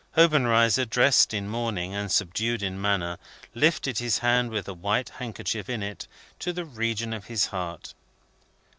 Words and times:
Obenreizer 0.17 0.83
dressed 0.85 1.31
in 1.31 1.47
mourning, 1.47 1.93
and 1.93 2.11
subdued 2.11 2.63
in 2.63 2.81
manner 2.81 3.19
lifted 3.53 3.99
his 3.99 4.17
hand, 4.17 4.49
with 4.49 4.67
a 4.67 4.73
white 4.73 5.09
handkerchief 5.09 5.69
in 5.69 5.83
it, 5.83 6.07
to 6.39 6.51
the 6.51 6.65
region 6.65 7.13
of 7.13 7.25
his 7.25 7.45
heart. 7.45 7.93